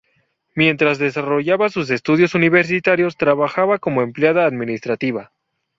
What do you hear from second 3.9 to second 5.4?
empleada administrativa.